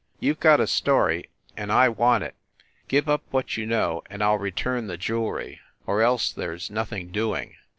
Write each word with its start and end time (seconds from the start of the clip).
You 0.19 0.33
ve 0.33 0.39
got 0.39 0.59
a 0.59 0.65
story, 0.65 1.29
and 1.55 1.71
I 1.71 1.87
want 1.87 2.23
it. 2.23 2.33
Give 2.87 3.07
up 3.07 3.21
what 3.29 3.55
you 3.55 3.67
know, 3.67 4.01
and 4.09 4.23
I 4.23 4.29
ll 4.31 4.39
return 4.39 4.87
the 4.87 4.97
jewelry. 4.97 5.59
Or 5.85 6.01
else 6.01 6.31
there 6.31 6.53
s 6.53 6.71
nothing 6.71 7.11
doing." 7.11 7.53